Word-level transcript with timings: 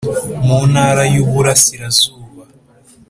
mu 0.45 0.59
Ntara 0.69 1.03
y 1.13 1.17
Uburasirazuba 1.23 2.43